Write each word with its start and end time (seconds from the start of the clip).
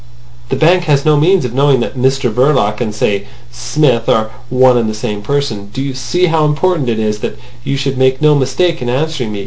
The 0.49 0.55
bank 0.55 0.85
has 0.85 1.05
no 1.05 1.15
means 1.15 1.45
of 1.45 1.53
knowing 1.53 1.79
that 1.81 1.95
Mr 1.95 2.31
Verloc 2.33 2.81
and, 2.81 2.91
say, 2.91 3.27
Smith 3.51 4.09
are 4.09 4.31
one 4.49 4.75
and 4.75 4.89
the 4.89 4.95
same 4.95 5.21
person. 5.21 5.67
Do 5.71 5.79
you 5.79 5.93
see 5.93 6.25
how 6.25 6.43
important 6.45 6.89
it 6.89 6.97
is 6.97 7.19
that 7.19 7.37
you 7.63 7.77
should 7.77 7.99
make 7.99 8.19
no 8.19 8.33
mistake 8.33 8.81
in 8.81 8.89
answering 8.89 9.31
me? 9.31 9.39